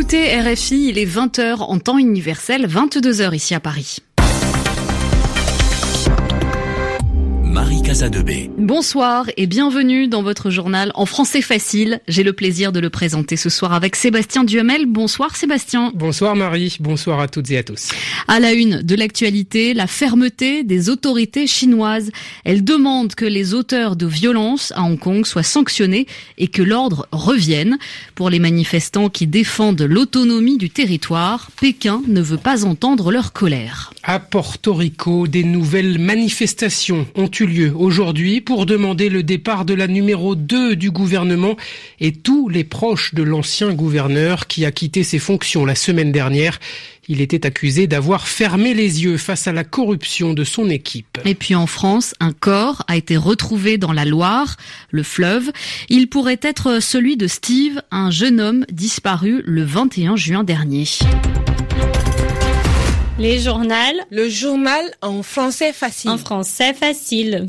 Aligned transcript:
écoutez 0.00 0.40
RFI, 0.40 0.90
il 0.90 0.98
est 0.98 1.06
20h 1.06 1.56
en 1.56 1.80
temps 1.80 1.98
universel, 1.98 2.68
22h 2.68 3.34
ici 3.34 3.52
à 3.56 3.58
Paris. 3.58 3.98
Bonsoir 8.58 9.30
et 9.38 9.46
bienvenue 9.46 10.08
dans 10.08 10.22
votre 10.22 10.50
journal 10.50 10.92
en 10.94 11.06
français 11.06 11.40
facile. 11.40 12.02
J'ai 12.06 12.22
le 12.22 12.34
plaisir 12.34 12.70
de 12.70 12.80
le 12.80 12.90
présenter 12.90 13.36
ce 13.36 13.48
soir 13.48 13.72
avec 13.72 13.96
Sébastien 13.96 14.44
Duhamel. 14.44 14.84
Bonsoir 14.84 15.36
Sébastien. 15.36 15.90
Bonsoir 15.94 16.36
Marie, 16.36 16.76
bonsoir 16.80 17.18
à 17.18 17.28
toutes 17.28 17.50
et 17.50 17.56
à 17.56 17.62
tous. 17.62 17.88
À 18.26 18.40
la 18.40 18.52
une 18.52 18.82
de 18.82 18.94
l'actualité, 18.94 19.72
la 19.72 19.86
fermeté 19.86 20.64
des 20.64 20.90
autorités 20.90 21.46
chinoises. 21.46 22.10
Elles 22.44 22.62
demandent 22.62 23.14
que 23.14 23.24
les 23.24 23.54
auteurs 23.54 23.96
de 23.96 24.04
violences 24.04 24.70
à 24.76 24.82
Hong 24.82 24.98
Kong 24.98 25.24
soient 25.24 25.42
sanctionnés 25.42 26.06
et 26.36 26.48
que 26.48 26.62
l'ordre 26.62 27.08
revienne. 27.10 27.78
Pour 28.14 28.28
les 28.28 28.38
manifestants 28.38 29.08
qui 29.08 29.26
défendent 29.26 29.80
l'autonomie 29.80 30.58
du 30.58 30.68
territoire, 30.68 31.50
Pékin 31.58 32.02
ne 32.06 32.20
veut 32.20 32.36
pas 32.36 32.66
entendre 32.66 33.10
leur 33.10 33.32
colère. 33.32 33.92
À 34.10 34.20
Porto 34.20 34.72
Rico, 34.72 35.28
des 35.28 35.44
nouvelles 35.44 35.98
manifestations 35.98 37.06
ont 37.14 37.30
eu 37.40 37.44
lieu 37.44 37.72
aujourd'hui 37.76 38.40
pour 38.40 38.64
demander 38.64 39.10
le 39.10 39.22
départ 39.22 39.66
de 39.66 39.74
la 39.74 39.86
numéro 39.86 40.34
2 40.34 40.76
du 40.76 40.90
gouvernement 40.90 41.58
et 42.00 42.12
tous 42.12 42.48
les 42.48 42.64
proches 42.64 43.12
de 43.12 43.22
l'ancien 43.22 43.74
gouverneur 43.74 44.46
qui 44.46 44.64
a 44.64 44.72
quitté 44.72 45.02
ses 45.02 45.18
fonctions 45.18 45.66
la 45.66 45.74
semaine 45.74 46.10
dernière. 46.10 46.58
Il 47.06 47.20
était 47.20 47.44
accusé 47.44 47.86
d'avoir 47.86 48.28
fermé 48.28 48.72
les 48.72 49.04
yeux 49.04 49.18
face 49.18 49.46
à 49.46 49.52
la 49.52 49.64
corruption 49.64 50.32
de 50.32 50.42
son 50.42 50.70
équipe. 50.70 51.18
Et 51.26 51.34
puis 51.34 51.54
en 51.54 51.66
France, 51.66 52.14
un 52.18 52.32
corps 52.32 52.84
a 52.88 52.96
été 52.96 53.18
retrouvé 53.18 53.76
dans 53.76 53.92
la 53.92 54.06
Loire, 54.06 54.56
le 54.90 55.02
fleuve. 55.02 55.52
Il 55.90 56.08
pourrait 56.08 56.40
être 56.40 56.80
celui 56.82 57.18
de 57.18 57.26
Steve, 57.26 57.82
un 57.90 58.10
jeune 58.10 58.40
homme 58.40 58.64
disparu 58.72 59.42
le 59.44 59.64
21 59.64 60.16
juin 60.16 60.44
dernier. 60.44 60.86
Les 63.18 63.40
journaux. 63.40 63.74
Le 64.10 64.28
journal 64.28 64.84
en 65.02 65.24
français 65.24 65.72
facile. 65.72 66.10
En 66.10 66.18
français 66.18 66.72
facile. 66.72 67.46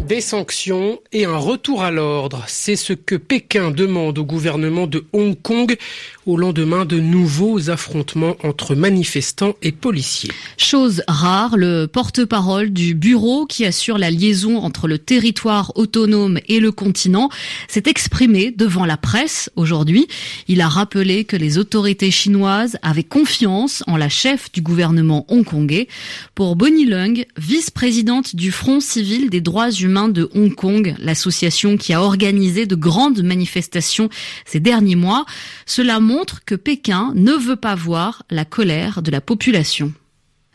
Des 0.00 0.20
sanctions 0.20 0.98
et 1.12 1.26
un 1.26 1.36
retour 1.36 1.84
à 1.84 1.92
l'ordre, 1.92 2.42
c'est 2.48 2.74
ce 2.74 2.92
que 2.92 3.14
Pékin 3.14 3.70
demande 3.70 4.18
au 4.18 4.24
gouvernement 4.24 4.88
de 4.88 5.06
Hong 5.12 5.40
Kong 5.40 5.76
au 6.26 6.36
lendemain 6.36 6.84
de 6.84 7.00
nouveaux 7.00 7.70
affrontements 7.70 8.36
entre 8.42 8.74
manifestants 8.74 9.54
et 9.62 9.72
policiers. 9.72 10.30
Chose 10.56 11.02
rare, 11.08 11.56
le 11.56 11.86
porte-parole 11.86 12.70
du 12.70 12.94
bureau 12.94 13.46
qui 13.46 13.64
assure 13.64 13.98
la 13.98 14.10
liaison 14.10 14.58
entre 14.58 14.86
le 14.86 14.98
territoire 14.98 15.72
autonome 15.76 16.38
et 16.48 16.60
le 16.60 16.72
continent 16.72 17.30
s'est 17.68 17.84
exprimé 17.86 18.50
devant 18.50 18.84
la 18.84 18.96
presse 18.96 19.50
aujourd'hui. 19.56 20.06
Il 20.48 20.60
a 20.60 20.68
rappelé 20.68 21.24
que 21.24 21.36
les 21.36 21.58
autorités 21.58 22.10
chinoises 22.10 22.78
avaient 22.82 23.02
confiance 23.02 23.82
en 23.86 23.96
la 23.96 24.08
chef 24.08 24.52
du 24.52 24.60
gouvernement 24.60 25.24
hongkongais. 25.28 25.88
Pour 26.34 26.56
Bonnie 26.56 26.86
Leung, 26.86 27.24
vice-présidente 27.36 28.36
du 28.36 28.52
Front 28.52 28.80
civil 28.80 29.30
des 29.30 29.40
droits 29.40 29.70
humains 29.70 30.08
de 30.08 30.28
Hong 30.34 30.54
Kong, 30.54 30.94
l'association 30.98 31.76
qui 31.76 31.92
a 31.92 32.02
organisé 32.02 32.66
de 32.66 32.74
grandes 32.74 33.22
manifestations 33.22 34.08
ces 34.44 34.60
derniers 34.60 34.96
mois, 34.96 35.24
cela 35.66 36.00
montre 36.00 36.19
que 36.44 36.54
Pékin 36.54 37.12
ne 37.14 37.32
veut 37.32 37.56
pas 37.56 37.74
voir 37.74 38.22
la 38.30 38.44
colère 38.44 39.02
de 39.02 39.10
la 39.10 39.20
population. 39.20 39.92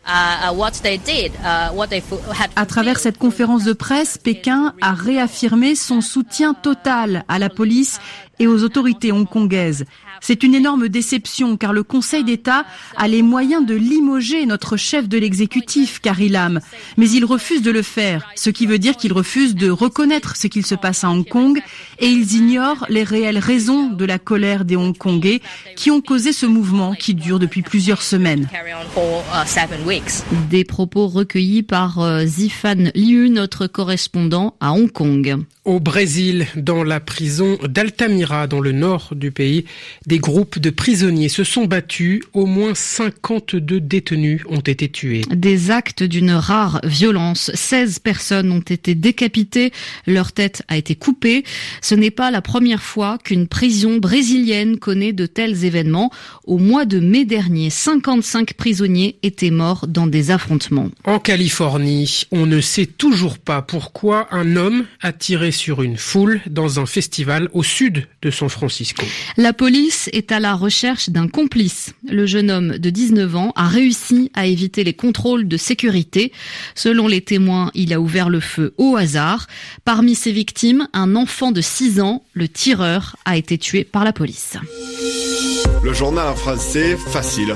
Uh, 0.08 0.52
à 2.56 2.66
travers 2.68 3.00
cette 3.00 3.18
conférence 3.18 3.64
de 3.64 3.74
presse, 3.74 4.20
Pékin 4.20 4.76
a 4.80 4.94
réaffirmé 4.94 5.74
son 5.74 6.02
soutien 6.02 6.54
total 6.54 7.26
à 7.28 7.40
la 7.40 7.50
police 7.50 8.00
et 8.38 8.46
aux 8.46 8.64
autorités 8.64 9.12
hongkongaises. 9.12 9.86
C'est 10.28 10.42
une 10.42 10.56
énorme 10.56 10.90
déception 10.90 11.56
car 11.56 11.72
le 11.72 11.84
Conseil 11.84 12.24
d'État 12.24 12.66
a 12.98 13.08
les 13.08 13.22
moyens 13.22 13.64
de 13.64 13.76
limoger 13.76 14.48
notre 14.48 14.76
chef 14.76 15.08
de 15.08 15.20
l'exécutif, 15.20 16.02
Carrie 16.02 16.30
Lam, 16.30 16.62
mais 16.98 17.08
il 17.12 17.26
refuse 17.26 17.62
de 17.62 17.70
le 17.70 17.84
faire, 17.84 18.28
ce 18.36 18.50
qui 18.50 18.66
veut 18.66 18.80
dire 18.80 18.98
qu'il 18.98 19.14
refuse 19.14 19.54
de 19.54 19.70
reconnaître 19.70 20.36
ce 20.36 20.48
qu'il 20.48 20.66
se 20.66 20.74
passe 20.74 21.04
à 21.04 21.12
Hong 21.12 21.30
Kong 21.30 21.62
et 22.00 22.08
ils 22.08 22.38
ignorent 22.38 22.88
les 22.90 23.04
réelles 23.04 23.38
raisons 23.38 23.90
de 23.90 24.04
la 24.04 24.18
colère 24.18 24.66
des 24.66 24.76
Hongkongais 24.76 25.42
qui 25.76 25.92
ont 25.92 26.02
causé 26.02 26.34
ce 26.34 26.48
mouvement 26.48 26.96
qui 26.96 27.14
dure 27.14 27.38
depuis 27.38 27.62
plusieurs 27.62 28.02
semaines. 28.02 28.50
Des 30.50 30.64
propos 30.64 31.08
recueillis 31.08 31.62
par 31.62 32.00
euh, 32.00 32.26
Zifan 32.26 32.90
Liu, 32.96 33.30
notre 33.30 33.68
correspondant 33.68 34.56
à 34.60 34.72
Hong 34.72 34.92
Kong. 34.92 35.46
Au 35.66 35.80
Brésil, 35.80 36.46
dans 36.56 36.84
la 36.84 37.00
prison 37.00 37.58
d'Altamira, 37.68 38.46
dans 38.46 38.60
le 38.60 38.72
nord 38.72 39.14
du 39.16 39.32
pays, 39.32 39.66
des 40.06 40.20
groupes 40.20 40.60
de 40.60 40.70
prisonniers 40.70 41.28
se 41.28 41.44
sont 41.44 41.66
battus. 41.66 42.22
Au 42.34 42.46
moins 42.46 42.76
52 42.76 43.80
détenus 43.80 44.44
ont 44.48 44.60
été 44.60 44.90
tués. 44.90 45.24
Des 45.32 45.72
actes 45.72 46.04
d'une 46.04 46.34
rare 46.34 46.82
violence. 46.84 47.50
16 47.56 47.98
personnes 47.98 48.52
ont 48.52 48.60
été 48.60 48.94
décapitées. 48.94 49.72
Leur 50.06 50.34
tête 50.34 50.62
a 50.68 50.78
été 50.78 50.94
coupée. 50.94 51.44
Ce 51.82 51.96
n'est 51.96 52.12
pas 52.12 52.30
la 52.30 52.44
première 52.44 52.84
fois 52.84 53.18
qu'une 53.18 53.48
prison 53.48 53.98
brésilienne 53.98 54.78
connaît 54.78 55.14
de 55.14 55.26
tels 55.26 55.66
événements. 55.66 56.12
Au 56.44 56.60
mois 56.60 56.86
de 56.86 57.00
mai 57.00 57.26
dernier, 57.26 57.72
55 57.72 58.54
prisonniers 58.54 59.18
étaient 59.24 59.50
morts 59.50 59.88
dans 59.88 60.06
des 60.06 60.30
affrontements. 60.30 60.92
En 61.06 61.18
Californie, 61.18 62.26
on 62.32 62.46
ne 62.46 62.62
sait 62.62 62.86
toujours 62.86 63.40
pas 63.40 63.64
pourquoi 63.64 64.28
un 64.30 64.58
homme 64.58 64.86
a 65.02 65.12
tiré 65.12 65.52
sur 65.56 65.82
une 65.82 65.98
foule 65.98 66.42
dans 66.48 66.80
un 66.80 66.86
festival 66.86 67.50
au 67.54 67.64
sud 67.64 68.08
de 68.22 68.30
San 68.30 68.50
Francisco. 68.50 69.06
La 69.38 69.54
police 69.54 70.10
est 70.14 70.32
à 70.32 70.40
la 70.40 70.54
recherche 70.54 71.10
d'un 71.10 71.28
complice. 71.28 71.94
Le 72.08 72.26
jeune 72.26 72.52
homme 72.52 72.78
de 72.78 72.90
19 72.90 73.36
ans 73.36 73.54
a 73.56 73.68
réussi 73.68 74.32
à 74.34 74.46
éviter 74.46 74.84
les 74.84 74.94
contrôles 74.94 75.48
de 75.48 75.58
sécurité. 75.58 76.32
Selon 76.76 77.08
les 77.08 77.22
témoins, 77.22 77.72
il 77.74 77.94
a 77.94 78.00
ouvert 78.00 78.30
le 78.30 78.40
feu 78.40 78.74
au 78.78 78.96
hasard. 78.96 79.48
Parmi 79.84 80.16
ses 80.16 80.32
victimes, 80.32 80.88
un 80.94 81.16
enfant 81.16 81.52
de 81.52 81.62
6 81.62 82.02
ans, 82.02 82.24
le 82.34 82.48
tireur, 82.48 83.16
a 83.26 83.38
été 83.38 83.58
tué 83.58 83.84
par 83.84 84.04
la 84.04 84.14
police. 84.14 84.58
Le 85.84 85.94
journal 85.94 86.28
en 86.28 86.36
français 86.36 86.98
facile. 86.98 87.56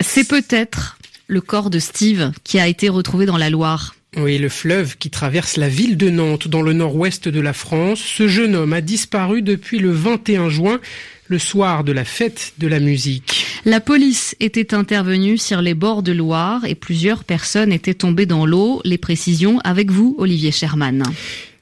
C'est 0.00 0.26
peut-être 0.26 0.98
le 1.26 1.40
corps 1.40 1.70
de 1.70 1.78
Steve 1.78 2.32
qui 2.44 2.58
a 2.58 2.68
été 2.68 2.88
retrouvé 2.88 3.26
dans 3.26 3.36
la 3.36 3.50
Loire. 3.50 3.94
Oui, 4.18 4.36
le 4.36 4.50
fleuve 4.50 4.98
qui 4.98 5.08
traverse 5.08 5.56
la 5.56 5.70
ville 5.70 5.96
de 5.96 6.10
Nantes 6.10 6.46
dans 6.46 6.60
le 6.60 6.74
nord-ouest 6.74 7.28
de 7.28 7.40
la 7.40 7.54
France. 7.54 7.98
Ce 8.00 8.28
jeune 8.28 8.54
homme 8.54 8.74
a 8.74 8.82
disparu 8.82 9.40
depuis 9.40 9.78
le 9.78 9.90
21 9.90 10.50
juin, 10.50 10.80
le 11.28 11.38
soir 11.38 11.82
de 11.82 11.92
la 11.92 12.04
fête 12.04 12.52
de 12.58 12.66
la 12.68 12.78
musique. 12.78 13.46
La 13.64 13.80
police 13.80 14.36
était 14.38 14.74
intervenue 14.74 15.38
sur 15.38 15.62
les 15.62 15.72
bords 15.72 16.02
de 16.02 16.12
Loire 16.12 16.66
et 16.66 16.74
plusieurs 16.74 17.24
personnes 17.24 17.72
étaient 17.72 17.94
tombées 17.94 18.26
dans 18.26 18.44
l'eau. 18.44 18.82
Les 18.84 18.98
précisions 18.98 19.60
avec 19.64 19.90
vous, 19.90 20.14
Olivier 20.18 20.52
Sherman. 20.52 21.04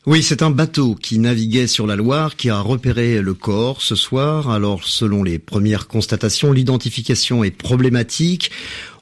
Oui, 0.07 0.23
c'est 0.23 0.43
un 0.43 0.51
bateau 0.51 0.95
qui 0.95 1.19
naviguait 1.19 1.67
sur 1.67 1.87
la 1.87 1.95
Loire 1.95 2.35
qui 2.35 2.49
a 2.49 2.59
repéré 2.59 3.21
le 3.21 3.35
corps 3.35 3.83
ce 3.83 3.95
soir. 3.95 4.49
Alors, 4.49 4.85
selon 4.85 5.23
les 5.23 5.39
premières 5.39 5.89
constatations, 5.89 6.53
l'identification 6.53 7.45
est 7.45 7.51
problématique. 7.51 8.51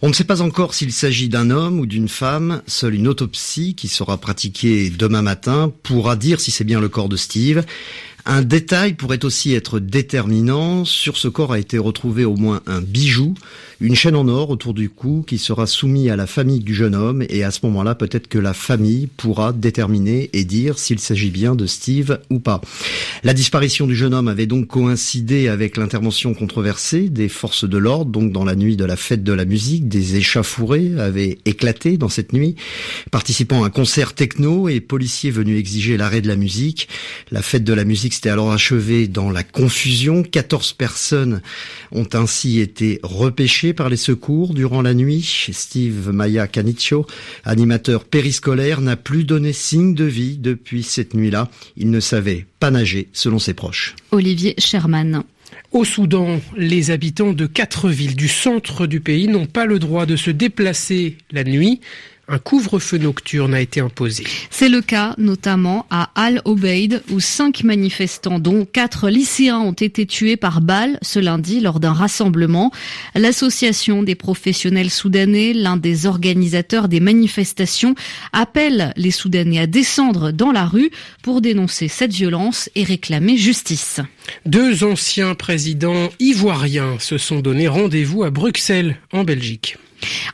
On 0.01 0.09
ne 0.09 0.13
sait 0.13 0.23
pas 0.23 0.43
encore 0.43 0.75
s'il 0.75 0.93
s'agit 0.93 1.29
d'un 1.29 1.51
homme 1.51 1.81
ou 1.81 1.87
d'une 1.87 2.09
femme. 2.09 2.63
Seule 2.69 2.95
une 2.95 3.09
autopsie 3.09 3.75
qui 3.75 3.89
sera 3.89 4.17
pratiquée 4.17 4.91
demain 4.91 5.23
matin 5.23 5.73
pourra 5.83 6.15
dire 6.15 6.41
si 6.41 6.53
c'est 6.53 6.63
bien 6.63 6.81
le 6.81 6.89
corps 6.89 7.09
de 7.09 7.17
Steve. 7.17 7.65
Un 8.31 8.43
détail 8.43 8.93
pourrait 8.93 9.25
aussi 9.25 9.55
être 9.55 9.81
déterminant. 9.81 10.85
Sur 10.85 11.17
ce 11.17 11.29
corps 11.29 11.55
a 11.55 11.59
été 11.59 11.79
retrouvé 11.79 12.27
au 12.27 12.37
moins 12.37 12.61
un 12.67 12.83
bijou, 12.83 13.33
une 13.81 13.95
chaîne 13.95 14.17
en 14.17 14.29
or 14.29 14.51
autour 14.51 14.75
du 14.75 14.91
cou 14.91 15.25
qui 15.27 15.39
sera 15.39 15.67
soumis 15.67 16.11
à 16.11 16.17
la 16.17 16.27
famille 16.27 16.61
du 16.61 16.75
jeune 16.75 16.95
homme 16.95 17.25
et 17.31 17.43
à 17.43 17.51
ce 17.51 17.61
moment-là 17.63 17.95
peut-être 17.95 18.29
que 18.29 18.39
la 18.39 18.53
famille 18.53 19.07
pourra 19.07 19.55
déterminer 19.55 20.29
et 20.35 20.45
dire 20.45 20.79
s'il 20.79 20.99
s'agit 20.99 21.31
bien 21.31 21.55
de 21.55 21.65
Steve 21.65 22.21
ou 22.29 22.39
pas. 22.39 22.61
La 23.25 23.33
disparition 23.33 23.87
du 23.87 23.97
jeune 23.97 24.13
homme 24.13 24.29
avait 24.29 24.45
donc 24.45 24.67
coïncidé 24.67 25.49
avec 25.49 25.79
l'intervention 25.79 26.35
controversée 26.35 27.09
des 27.09 27.31
forces 27.31 27.65
de 27.67 27.79
l'ordre, 27.79 28.11
donc 28.11 28.31
dans 28.31 28.45
la 28.45 28.57
nuit 28.57 28.77
de 28.77 28.85
la 28.85 28.97
fête 28.97 29.25
de 29.25 29.33
la 29.33 29.47
musique, 29.47 29.88
des 29.89 30.17
échafourés 30.17 30.93
avaient 30.99 31.39
éclaté 31.45 31.97
dans 31.97 32.09
cette 32.09 32.33
nuit, 32.33 32.55
participant 33.11 33.65
à 33.65 33.67
un 33.67 33.71
concert 33.71 34.15
techno 34.15 34.69
et 34.69 34.81
policiers 34.81 35.31
venus 35.31 35.59
exiger 35.59 35.97
l'arrêt 35.97 36.21
de 36.21 36.29
la 36.29 36.37
musique. 36.37 36.89
La 37.31 37.43
fête 37.43 37.65
de 37.65 37.73
la 37.73 37.85
musique 37.85 38.15
c'était 38.15 38.31
alors 38.31 38.53
achevé 38.53 39.09
dans 39.09 39.31
la 39.31 39.43
confusion. 39.43 40.23
14 40.23 40.73
personnes 40.75 41.41
ont 41.93 42.09
ainsi 42.13 42.61
été 42.61 43.01
repêchées 43.03 43.73
par 43.73 43.89
les 43.89 43.97
secours 43.97 44.55
durant 44.55 44.83
la 44.83 44.95
nuit. 44.95 45.49
Steve 45.53 46.11
Maya 46.11 46.47
Canicio, 46.47 47.07
animateur 47.45 48.05
périscolaire, 48.05 48.81
n'a 48.81 48.97
plus 48.97 49.25
donné 49.25 49.53
signe 49.53 49.95
de 49.95 50.05
vie 50.05 50.37
depuis 50.37 50.83
cette 50.83 51.15
nuit-là. 51.15 51.51
Il 51.77 51.91
ne 51.91 52.01
savait 52.01 52.47
pas 52.61 52.71
nager, 52.71 53.09
selon 53.13 53.39
ses 53.39 53.55
proches. 53.55 53.95
Olivier 54.11 54.55
Sherman. 54.59 55.23
Au 55.71 55.85
Soudan, 55.85 56.41
les 56.57 56.91
habitants 56.91 57.35
de 57.35 57.45
quatre 57.45 57.91
villes 57.91 58.17
du 58.17 58.27
centre 58.27 58.87
du 58.87 59.01
pays 59.01 59.29
n'ont 59.29 59.47
pas 59.47 59.67
le 59.67 59.79
droit 59.79 60.07
de 60.07 60.17
se 60.17 60.31
déplacer 60.31 61.19
la 61.31 61.45
nuit 61.45 61.81
un 62.29 62.39
couvre-feu 62.39 62.99
nocturne 62.99 63.55
a 63.55 63.61
été 63.61 63.81
imposé. 63.81 64.25
C'est 64.51 64.69
le 64.69 64.83
cas 64.83 65.15
notamment 65.17 65.87
à 65.91 66.11
Al 66.15 66.43
Obeid 66.45 67.03
où 67.11 67.21
cinq 67.21 67.65
manifestants 67.65 68.39
dont 68.39 68.67
quatre 68.67 69.09
lycéens 69.09 69.59
ont 69.59 69.73
été 69.73 70.07
tués 70.07 70.37
par 70.37 70.61
balles 70.61 70.99
ce 71.03 71.19
lundi 71.19 71.61
lors 71.61 71.81
d'un 71.81 71.95
rassemblement. 71.95 72.71
L'association 73.15 74.03
des 74.03 74.15
professionnels 74.15 74.91
soudanais, 74.91 75.55
l'un 75.55 75.77
des 75.77 76.07
organisateurs 76.07 76.89
des 76.89 77.01
manifestations, 77.01 77.95
appelle 78.33 78.93
les 78.97 79.11
Soudanais 79.11 79.59
à 79.59 79.67
descendre 79.67 80.31
dans 80.31 80.53
la 80.53 80.67
rue 80.67 80.91
pour 81.23 81.41
dénoncer 81.41 81.89
cette 81.89 82.13
violence 82.13 82.69
et 82.75 82.85
réclamer 82.85 83.37
justice. 83.37 84.01
Deux 84.45 84.85
anciens 84.85 85.35
présidents 85.35 86.11
ivoiriens 86.21 86.99
se 86.99 87.17
sont 87.17 87.41
donné 87.41 87.69
rendez-vous 87.69 88.23
à 88.25 88.31
Bruxelles, 88.31 88.97
en 89.13 89.25
Belgique. 89.25 89.79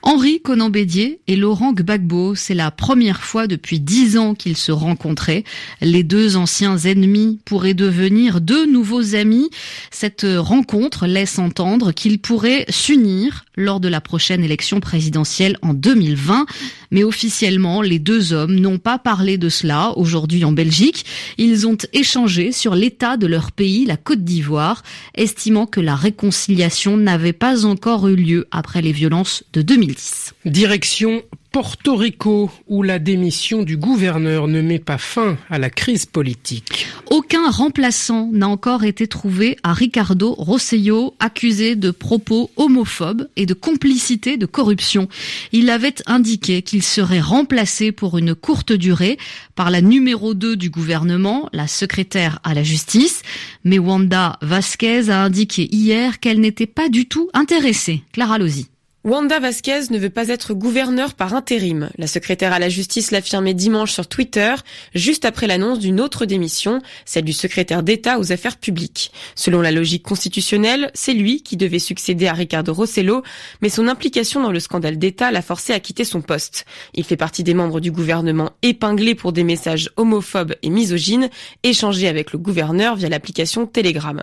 Henri 0.03 0.41
Conan 0.41 0.71
Bédier 0.71 1.21
et 1.27 1.37
Laurent 1.37 1.73
Gbagbo, 1.73 2.35
c'est 2.35 2.55
la 2.55 2.71
première 2.71 3.23
fois 3.23 3.47
depuis 3.47 3.81
dix 3.81 4.19
ans 4.19 4.35
qu'ils 4.35 4.57
se 4.57 4.73
rencontraient. 4.73 5.45
Les 5.81 6.03
deux 6.03 6.37
anciens 6.37 6.77
ennemis 6.79 7.41
pourraient 7.45 7.75
devenir 7.75 8.41
deux 8.41 8.67
nouveaux 8.71 9.15
amis. 9.15 9.51
Cette 9.91 10.27
rencontre 10.37 11.07
laisse 11.07 11.39
entendre 11.39 11.93
qu'ils 11.93 12.19
pourraient 12.19 12.67
s'unir 12.69 13.45
lors 13.57 13.81
de 13.81 13.89
la 13.89 14.01
prochaine 14.01 14.45
élection 14.45 14.81
présidentielle 14.81 15.59
en 15.63 15.75
2020. 15.75 16.47
Mais 16.91 17.05
officiellement, 17.05 17.83
les 17.83 17.99
deux 17.99 18.33
hommes 18.33 18.55
n'ont 18.55 18.79
pas 18.79 18.99
parlé 18.99 19.39
de 19.39 19.49
cela 19.49 19.93
aujourd'hui 19.97 20.45
en 20.45 20.53
Belgique. 20.53 21.05
Ils 21.39 21.67
ont 21.67 21.79
échangé 21.93 22.53
sur 22.53 22.75
l'état 22.75 23.17
de 23.17 23.27
leur 23.27 23.53
pays, 23.53 23.85
la 23.85 23.97
Côte 23.97 24.23
d'Ivoire, 24.23 24.83
estimant 25.15 25.67
que 25.67 25.81
la 25.81 25.97
réconciliation 25.97 26.97
n'avait 26.97 27.33
pas 27.33 27.65
encore 27.65 28.09
eu 28.09 28.17
lieu 28.17 28.47
après 28.51 28.83
les 28.83 28.93
violences 28.93 29.45
de 29.55 29.63
2010. 29.63 30.35
Direction 30.45 31.23
Porto 31.55 31.95
Rico, 31.95 32.51
où 32.67 32.83
la 32.83 32.99
démission 32.99 33.63
du 33.63 33.77
gouverneur 33.77 34.49
ne 34.49 34.61
met 34.61 34.81
pas 34.81 34.99
fin 34.99 35.39
à 35.49 35.61
la 35.61 35.71
crise 35.71 36.05
politique. 36.05 36.89
Aucun 37.13 37.49
remplaçant 37.49 38.29
n'a 38.33 38.49
encore 38.49 38.83
été 38.83 39.07
trouvé 39.07 39.57
à 39.63 39.73
Ricardo 39.73 40.35
Rosselló, 40.35 41.15
accusé 41.21 41.77
de 41.77 41.93
propos 41.93 42.51
homophobes 42.57 43.29
et 43.37 43.47
de 43.47 43.55
complicité 43.55 44.37
de 44.37 44.47
corruption. 44.47 45.09
Il 45.53 45.71
avait 45.71 45.95
indiqué 46.07 46.63
qu'il 46.63 46.83
serait 46.83 47.21
remplacé 47.21 47.93
pour 47.93 48.19
une 48.19 48.35
courte 48.35 48.73
durée 48.73 49.17
par 49.55 49.71
la 49.71 49.81
numéro 49.81 50.35
2 50.35 50.57
du 50.57 50.71
gouvernement, 50.71 51.49
la 51.53 51.69
secrétaire 51.69 52.41
à 52.43 52.55
la 52.55 52.65
justice. 52.65 53.23
Mais 53.63 53.79
Wanda 53.79 54.41
Vasquez 54.43 55.09
a 55.09 55.23
indiqué 55.23 55.73
hier 55.73 56.19
qu'elle 56.19 56.41
n'était 56.41 56.67
pas 56.67 56.89
du 56.89 57.07
tout 57.07 57.31
intéressée. 57.33 58.03
Clara 58.13 58.39
Lozi. 58.39 58.67
Wanda 59.05 59.39
Vasquez 59.39 59.91
ne 59.91 59.99
veut 59.99 60.09
pas 60.09 60.29
être 60.29 60.55
gouverneur 60.55 61.13
par 61.13 61.35
intérim. 61.35 61.91
La 61.99 62.07
secrétaire 62.07 62.55
à 62.55 62.59
la 62.59 62.71
justice 62.71 63.11
l'affirmait 63.11 63.53
dimanche 63.53 63.93
sur 63.93 64.07
Twitter, 64.07 64.55
juste 64.95 65.27
après 65.27 65.47
l'annonce 65.47 65.79
d'une 65.79 66.01
autre 66.01 66.25
démission, 66.25 66.81
celle 67.05 67.27
du 67.27 67.35
secrétaire 67.35 67.83
d'État 67.83 68.19
aux 68.19 68.33
affaires 68.33 68.57
publiques. 68.57 69.13
Selon 69.35 69.61
la 69.61 69.73
logique 69.73 70.05
constitutionnelle, 70.05 70.91
c'est 70.95 71.13
lui 71.13 71.43
qui 71.43 71.59
devait 71.59 71.81
succéder 71.81 72.29
à 72.29 72.33
Ricardo 72.33 72.73
Rossello, 72.73 73.23
mais 73.61 73.69
son 73.69 73.89
implication 73.89 74.43
dans 74.43 74.51
le 74.51 74.59
scandale 74.59 74.99
d'État 74.99 75.31
l'a 75.31 75.43
forcé 75.43 75.75
à 75.75 75.81
quitter 75.81 76.05
son 76.07 76.23
poste. 76.23 76.65
Il 76.95 77.05
fait 77.05 77.19
partie 77.19 77.45
des 77.45 77.53
membres 77.53 77.81
du 77.81 77.93
gouvernement 77.93 78.53
épinglés 78.63 79.15
pour 79.15 79.35
des 79.35 79.45
messages 79.45 79.91
homophobes 79.99 80.55
et 80.63 80.71
misogynes, 80.71 81.29
échangés 81.63 82.09
avec 82.09 82.33
le 82.33 82.39
gouverneur 82.39 82.97
via 82.97 83.11
l'application 83.11 83.67
Telegram. 83.67 84.23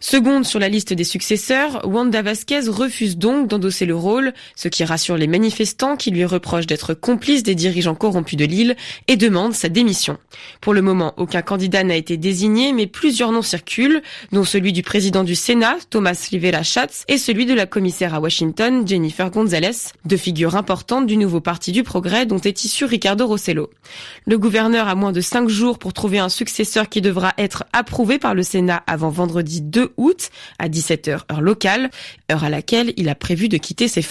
Seconde 0.00 0.44
sur 0.44 0.58
la 0.58 0.68
liste 0.68 0.92
des 0.92 1.04
successeurs, 1.04 1.80
Wanda 1.88 2.20
Vasquez 2.20 2.68
refuse 2.68 3.16
donc 3.16 3.48
d'endosser 3.48 3.86
le 3.86 3.96
rôle 3.96 4.17
ce 4.56 4.68
qui 4.68 4.84
rassure 4.84 5.16
les 5.16 5.26
manifestants 5.26 5.96
qui 5.96 6.10
lui 6.10 6.24
reprochent 6.24 6.66
d'être 6.66 6.94
complice 6.94 7.42
des 7.42 7.54
dirigeants 7.54 7.94
corrompus 7.94 8.36
de 8.36 8.44
l'île 8.44 8.76
et 9.06 9.16
demande 9.16 9.54
sa 9.54 9.68
démission. 9.68 10.18
Pour 10.60 10.74
le 10.74 10.82
moment, 10.82 11.14
aucun 11.16 11.42
candidat 11.42 11.84
n'a 11.84 11.96
été 11.96 12.16
désigné, 12.16 12.72
mais 12.72 12.86
plusieurs 12.86 13.32
noms 13.32 13.42
circulent, 13.42 14.02
dont 14.32 14.44
celui 14.44 14.72
du 14.72 14.82
président 14.82 15.24
du 15.24 15.34
Sénat, 15.34 15.76
Thomas 15.90 16.28
Rivera 16.30 16.62
Schatz, 16.62 17.04
et 17.08 17.18
celui 17.18 17.46
de 17.46 17.54
la 17.54 17.66
commissaire 17.66 18.14
à 18.14 18.20
Washington, 18.20 18.86
Jennifer 18.86 19.30
Gonzalez, 19.30 19.92
deux 20.04 20.16
figures 20.16 20.56
importantes 20.56 21.06
du 21.06 21.16
nouveau 21.16 21.40
Parti 21.40 21.72
du 21.72 21.82
Progrès 21.82 22.26
dont 22.26 22.38
est 22.38 22.64
issu 22.64 22.84
Ricardo 22.84 23.26
Rossello. 23.26 23.70
Le 24.26 24.38
gouverneur 24.38 24.88
a 24.88 24.94
moins 24.94 25.12
de 25.12 25.20
cinq 25.20 25.48
jours 25.48 25.78
pour 25.78 25.92
trouver 25.92 26.18
un 26.18 26.28
successeur 26.28 26.88
qui 26.88 27.00
devra 27.00 27.34
être 27.38 27.64
approuvé 27.72 28.18
par 28.18 28.34
le 28.34 28.42
Sénat 28.42 28.82
avant 28.86 29.10
vendredi 29.10 29.60
2 29.60 29.92
août 29.96 30.30
à 30.58 30.68
17h 30.68 31.20
heure 31.30 31.40
locale, 31.40 31.90
heure 32.30 32.44
à 32.44 32.50
laquelle 32.50 32.92
il 32.96 33.08
a 33.08 33.14
prévu 33.14 33.48
de 33.48 33.56
quitter 33.56 33.88
ses 33.88 34.02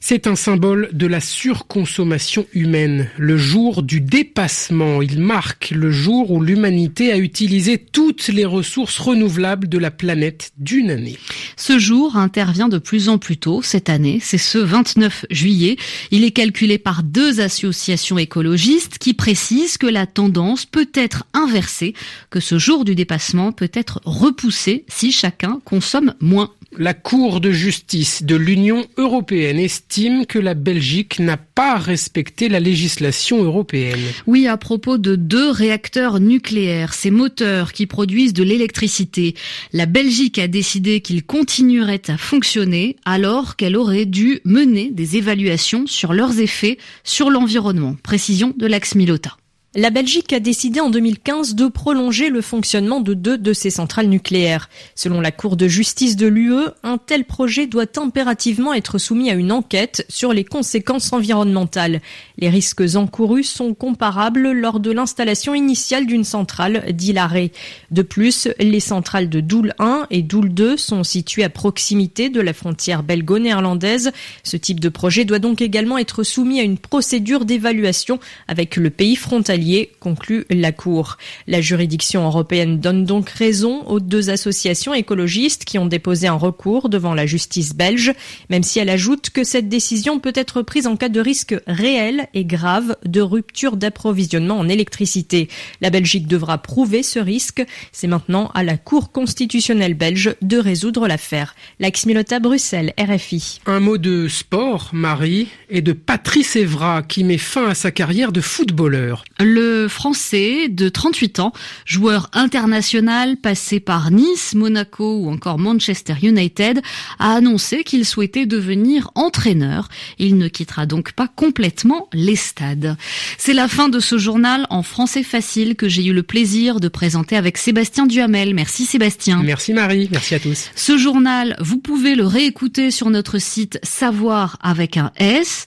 C'est 0.00 0.26
un 0.26 0.34
symbole 0.34 0.88
de 0.92 1.06
la 1.06 1.20
surconsommation 1.20 2.46
humaine, 2.54 3.10
le 3.18 3.36
jour 3.36 3.82
du 3.82 4.00
dépassement. 4.00 5.02
Il 5.02 5.20
marque 5.20 5.70
le 5.70 5.90
jour 5.90 6.30
où 6.30 6.42
l'humanité 6.42 7.12
a 7.12 7.18
utilisé 7.18 7.78
toutes 7.78 8.28
les 8.28 8.46
ressources 8.46 8.98
renouvelables 8.98 9.68
de 9.68 9.78
la 9.78 9.90
planète 9.90 10.52
d'une 10.58 10.90
année. 10.90 11.18
Ce 11.56 11.78
jour 11.78 12.16
intervient 12.16 12.68
de 12.68 12.78
plus 12.78 13.08
en 13.08 13.18
plus 13.18 13.36
tôt 13.36 13.62
cette 13.62 13.90
année, 13.90 14.18
c'est 14.22 14.38
ce 14.38 14.58
29 14.58 15.26
juillet. 15.30 15.76
Il 16.10 16.24
est 16.24 16.30
calculé 16.30 16.78
par 16.78 17.02
deux 17.02 17.40
associations 17.40 18.18
écologistes 18.18 18.98
qui 18.98 19.14
précisent 19.14 19.76
que 19.76 19.86
la 19.86 20.06
tendance 20.06 20.64
peut 20.64 20.90
être 20.94 21.24
inversée, 21.34 21.94
que 22.30 22.40
ce 22.40 22.58
jour 22.58 22.84
du 22.84 22.94
dépassement 22.94 23.52
peut 23.52 23.70
être 23.74 24.00
repoussé 24.04 24.84
si 24.88 25.12
chacun 25.12 25.60
consomme 25.64 26.14
moins 26.20 26.50
la 26.80 26.94
Cour 26.94 27.42
de 27.42 27.50
justice 27.50 28.22
de 28.22 28.36
l'Union 28.36 28.86
européenne 28.96 29.58
estime 29.58 30.24
que 30.24 30.38
la 30.38 30.54
Belgique 30.54 31.18
n'a 31.18 31.36
pas 31.36 31.76
respecté 31.76 32.48
la 32.48 32.58
législation 32.58 33.44
européenne. 33.44 34.00
Oui, 34.26 34.46
à 34.46 34.56
propos 34.56 34.96
de 34.96 35.14
deux 35.14 35.50
réacteurs 35.50 36.20
nucléaires, 36.20 36.94
ces 36.94 37.10
moteurs 37.10 37.74
qui 37.74 37.86
produisent 37.86 38.32
de 38.32 38.44
l'électricité, 38.44 39.34
la 39.74 39.84
Belgique 39.84 40.38
a 40.38 40.48
décidé 40.48 41.02
qu'ils 41.02 41.22
continueraient 41.22 42.10
à 42.10 42.16
fonctionner 42.16 42.96
alors 43.04 43.56
qu'elle 43.56 43.76
aurait 43.76 44.06
dû 44.06 44.40
mener 44.46 44.90
des 44.90 45.18
évaluations 45.18 45.86
sur 45.86 46.14
leurs 46.14 46.40
effets 46.40 46.78
sur 47.04 47.28
l'environnement. 47.28 47.94
Précision 48.02 48.54
de 48.56 48.66
l'axe 48.66 48.94
Milota. 48.94 49.36
La 49.76 49.90
Belgique 49.90 50.32
a 50.32 50.40
décidé 50.40 50.80
en 50.80 50.90
2015 50.90 51.54
de 51.54 51.68
prolonger 51.68 52.28
le 52.28 52.40
fonctionnement 52.40 53.00
de 53.00 53.14
deux 53.14 53.38
de 53.38 53.52
ses 53.52 53.70
centrales 53.70 54.08
nucléaires. 54.08 54.68
Selon 54.96 55.20
la 55.20 55.30
Cour 55.30 55.56
de 55.56 55.68
justice 55.68 56.16
de 56.16 56.26
l'UE, 56.26 56.70
un 56.82 56.98
tel 56.98 57.24
projet 57.24 57.68
doit 57.68 57.86
impérativement 57.96 58.74
être 58.74 58.98
soumis 58.98 59.30
à 59.30 59.34
une 59.34 59.52
enquête 59.52 60.04
sur 60.08 60.32
les 60.32 60.42
conséquences 60.42 61.12
environnementales. 61.12 62.00
Les 62.38 62.48
risques 62.48 62.82
encourus 62.96 63.44
sont 63.44 63.72
comparables 63.72 64.50
lors 64.50 64.80
de 64.80 64.90
l'installation 64.90 65.54
initiale 65.54 66.04
d'une 66.04 66.24
centrale, 66.24 66.86
dit 66.92 67.12
l'arrêt. 67.12 67.52
De 67.92 68.02
plus, 68.02 68.48
les 68.58 68.80
centrales 68.80 69.28
de 69.28 69.38
Doul 69.38 69.74
1 69.78 70.08
et 70.10 70.22
Doul 70.22 70.52
2 70.52 70.76
sont 70.76 71.04
situées 71.04 71.44
à 71.44 71.48
proximité 71.48 72.28
de 72.28 72.40
la 72.40 72.54
frontière 72.54 73.04
belgo-néerlandaise. 73.04 74.10
Ce 74.42 74.56
type 74.56 74.80
de 74.80 74.88
projet 74.88 75.24
doit 75.24 75.38
donc 75.38 75.62
également 75.62 75.96
être 75.96 76.24
soumis 76.24 76.58
à 76.58 76.64
une 76.64 76.78
procédure 76.78 77.44
d'évaluation 77.44 78.18
avec 78.48 78.74
le 78.74 78.90
pays 78.90 79.14
frontalier 79.14 79.59
conclut 80.00 80.44
la 80.50 80.72
Cour. 80.72 81.16
La 81.46 81.60
juridiction 81.60 82.24
européenne 82.24 82.80
donne 82.80 83.04
donc 83.04 83.28
raison 83.30 83.82
aux 83.86 84.00
deux 84.00 84.30
associations 84.30 84.94
écologistes 84.94 85.64
qui 85.64 85.78
ont 85.78 85.86
déposé 85.86 86.26
un 86.26 86.34
recours 86.34 86.88
devant 86.88 87.14
la 87.14 87.26
justice 87.26 87.74
belge, 87.74 88.12
même 88.48 88.62
si 88.62 88.78
elle 88.78 88.88
ajoute 88.88 89.30
que 89.30 89.44
cette 89.44 89.68
décision 89.68 90.18
peut 90.18 90.32
être 90.34 90.62
prise 90.62 90.86
en 90.86 90.96
cas 90.96 91.08
de 91.08 91.20
risque 91.20 91.54
réel 91.66 92.28
et 92.34 92.44
grave 92.44 92.96
de 93.04 93.20
rupture 93.20 93.76
d'approvisionnement 93.76 94.58
en 94.58 94.68
électricité. 94.68 95.48
La 95.80 95.90
Belgique 95.90 96.26
devra 96.26 96.58
prouver 96.58 97.02
ce 97.02 97.18
risque. 97.18 97.64
C'est 97.92 98.06
maintenant 98.06 98.50
à 98.54 98.62
la 98.62 98.76
Cour 98.76 99.12
constitutionnelle 99.12 99.94
belge 99.94 100.34
de 100.42 100.56
résoudre 100.56 101.06
l'affaire. 101.06 101.54
Lax 101.78 102.06
Milota, 102.06 102.40
Bruxelles, 102.40 102.92
RFI. 102.98 103.60
Un 103.66 103.80
mot 103.80 103.98
de 103.98 104.28
sport, 104.28 104.90
Marie, 104.92 105.48
et 105.68 105.82
de 105.82 105.92
Patrice 105.92 106.56
Evra 106.56 107.02
qui 107.02 107.24
met 107.24 107.38
fin 107.38 107.68
à 107.68 107.74
sa 107.74 107.90
carrière 107.90 108.32
de 108.32 108.40
footballeur. 108.40 109.24
Le 109.52 109.88
Français 109.88 110.68
de 110.68 110.88
38 110.88 111.40
ans, 111.40 111.52
joueur 111.84 112.30
international 112.34 113.36
passé 113.36 113.80
par 113.80 114.12
Nice, 114.12 114.54
Monaco 114.54 115.16
ou 115.18 115.28
encore 115.28 115.58
Manchester 115.58 116.14
United, 116.22 116.80
a 117.18 117.32
annoncé 117.32 117.82
qu'il 117.82 118.04
souhaitait 118.04 118.46
devenir 118.46 119.10
entraîneur. 119.16 119.88
Il 120.20 120.38
ne 120.38 120.46
quittera 120.46 120.86
donc 120.86 121.14
pas 121.14 121.26
complètement 121.26 122.08
les 122.12 122.36
stades. 122.36 122.96
C'est 123.38 123.52
la 123.52 123.66
fin 123.66 123.88
de 123.88 123.98
ce 123.98 124.18
journal 124.18 124.68
en 124.70 124.84
français 124.84 125.24
facile 125.24 125.74
que 125.74 125.88
j'ai 125.88 126.04
eu 126.04 126.12
le 126.12 126.22
plaisir 126.22 126.78
de 126.78 126.86
présenter 126.86 127.36
avec 127.36 127.58
Sébastien 127.58 128.06
Duhamel. 128.06 128.54
Merci 128.54 128.86
Sébastien. 128.86 129.42
Merci 129.42 129.72
Marie, 129.72 130.08
merci 130.12 130.36
à 130.36 130.38
tous. 130.38 130.70
Ce 130.76 130.96
journal, 130.96 131.56
vous 131.58 131.78
pouvez 131.78 132.14
le 132.14 132.24
réécouter 132.24 132.92
sur 132.92 133.10
notre 133.10 133.38
site 133.38 133.80
savoir 133.82 134.58
avec 134.62 134.96
un 134.96 135.10
s.rfi 135.16 135.66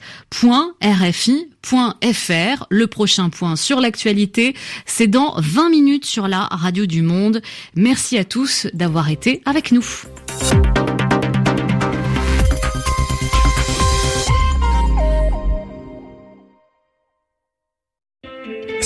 .fr. 1.63 2.65
Le 2.69 2.87
prochain 2.87 3.29
point 3.29 3.55
sur 3.55 3.79
l'actualité, 3.79 4.55
c'est 4.85 5.07
dans 5.07 5.35
20 5.37 5.69
minutes 5.69 6.05
sur 6.05 6.27
la 6.27 6.45
radio 6.45 6.85
du 6.85 7.01
monde. 7.01 7.41
Merci 7.75 8.17
à 8.17 8.25
tous 8.25 8.67
d'avoir 8.73 9.09
été 9.09 9.41
avec 9.45 9.71
nous. 9.71 9.85